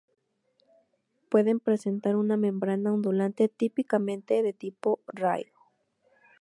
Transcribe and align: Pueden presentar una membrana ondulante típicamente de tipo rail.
Pueden 1.29 1.59
presentar 1.59 2.15
una 2.15 2.35
membrana 2.35 2.91
ondulante 2.91 3.47
típicamente 3.49 4.41
de 4.41 4.51
tipo 4.51 4.99
rail. 5.05 5.51